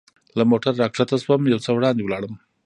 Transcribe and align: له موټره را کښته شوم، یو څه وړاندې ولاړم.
له 0.37 0.43
موټره 0.49 0.71
را 0.81 0.87
کښته 0.93 1.17
شوم، 1.23 1.41
یو 1.51 1.59
څه 1.65 1.69
وړاندې 1.73 2.01
ولاړم. 2.03 2.33